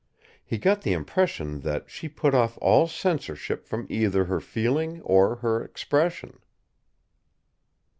[0.43, 5.35] He got the impression that she put off all censorship from either her feeling or
[5.35, 6.39] her expression.